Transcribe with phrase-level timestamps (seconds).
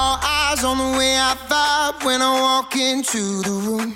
[0.00, 3.92] All eyes on the way I vibe when I walk into the room.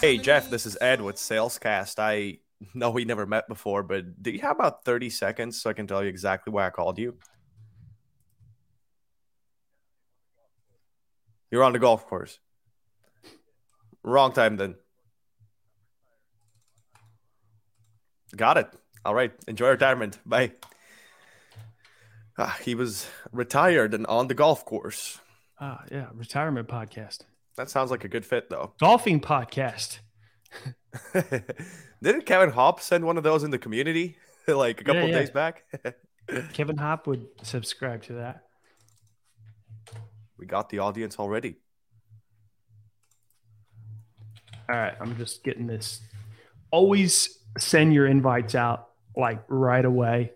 [0.00, 1.98] Hey Jeff, this is Ed with Salescast.
[1.98, 2.38] I
[2.74, 5.86] know we never met before, but do you have about 30 seconds so I can
[5.86, 7.18] tell you exactly why I called you?
[11.50, 12.38] You're on the golf course.
[14.02, 14.76] Wrong time then.
[18.34, 18.68] Got it.
[19.04, 19.32] All right.
[19.46, 20.20] Enjoy retirement.
[20.24, 20.52] Bye.
[22.38, 25.20] Ah, he was retired and on the golf course.
[25.60, 27.22] Ah, yeah, retirement podcast.
[27.56, 28.74] That sounds like a good fit, though.
[28.78, 29.98] Golfing podcast.
[32.02, 35.18] Didn't Kevin Hop send one of those in the community like a couple Yeah, yeah.
[35.18, 35.64] days back?
[36.52, 38.44] Kevin Hop would subscribe to that.
[40.38, 41.56] we got the audience already.
[44.70, 46.00] All right, I'm just getting this.
[46.70, 50.32] Always send your invites out like right away.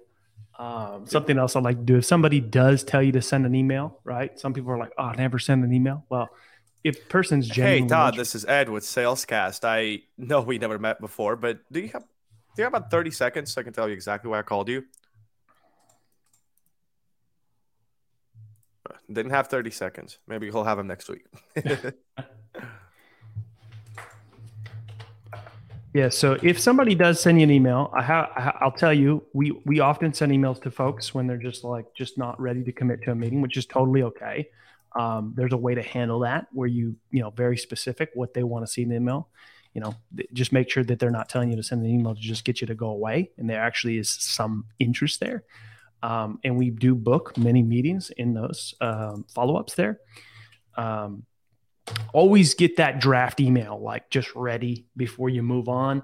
[0.63, 3.55] Um, something else I like to do if somebody does tell you to send an
[3.55, 4.39] email, right?
[4.39, 6.31] Some people are like, "Oh, never send an email." Well,
[6.85, 9.65] if person's genuinely Hey Todd, this is Ed with Salescast.
[9.65, 13.11] I know we never met before, but do you have do you have about 30
[13.11, 14.85] seconds so I can tell you exactly why I called you?
[19.13, 20.19] Didn't have 30 seconds.
[20.29, 21.27] Maybe he'll have him next week.
[25.95, 26.09] Yeah.
[26.09, 29.81] So if somebody does send you an email, I ha- I'll tell you, we we
[29.81, 33.11] often send emails to folks when they're just like just not ready to commit to
[33.11, 34.49] a meeting, which is totally okay.
[34.95, 38.43] Um, there's a way to handle that where you you know very specific what they
[38.43, 39.29] want to see in the email.
[39.75, 42.15] You know, th- just make sure that they're not telling you to send an email
[42.15, 45.45] to just get you to go away, and there actually is some interest there.
[46.03, 50.01] Um, and we do book many meetings in those um, follow ups there.
[50.77, 51.25] Um,
[52.13, 56.03] always get that draft email like just ready before you move on.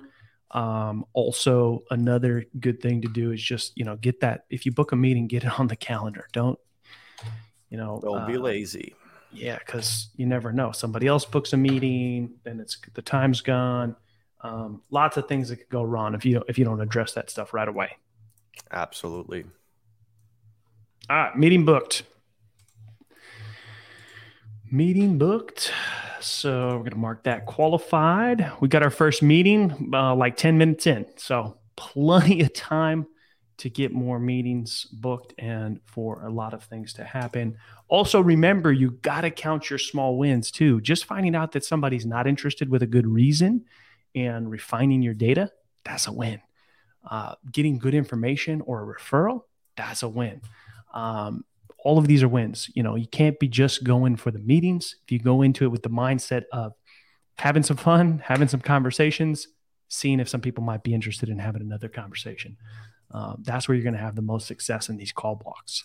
[0.51, 4.73] Um, also another good thing to do is just you know get that if you
[4.73, 6.27] book a meeting get it on the calendar.
[6.33, 6.59] Don't
[7.69, 8.95] you know Don't be uh, lazy.
[9.31, 10.73] yeah because you never know.
[10.73, 13.95] Somebody else books a meeting then it's the time's gone.
[14.41, 17.29] Um, lots of things that could go wrong if you if you don't address that
[17.29, 17.97] stuff right away.
[18.73, 19.45] Absolutely.
[21.11, 22.05] all right meeting booked
[24.71, 25.73] meeting booked.
[26.21, 28.53] So we're going to mark that qualified.
[28.61, 31.07] We got our first meeting uh, like 10 minutes in.
[31.17, 33.07] So plenty of time
[33.59, 37.57] to get more meetings booked and for a lot of things to happen.
[37.89, 40.81] Also remember you got to count your small wins too.
[40.81, 43.65] Just finding out that somebody's not interested with a good reason
[44.15, 45.51] and refining your data
[45.85, 46.41] that's a win.
[47.09, 49.43] Uh, getting good information or a referral
[49.77, 50.43] that's a win.
[50.93, 51.45] Um,
[51.85, 52.71] all of these are wins.
[52.75, 54.97] You know, you can't be just going for the meetings.
[55.05, 56.73] If you go into it with the mindset of
[57.39, 59.49] having some fun, having some conversations,
[59.89, 62.57] seeing if some people might be interested in having another conversation,
[63.13, 65.85] uh, that's where you're going to have the most success in these call blocks.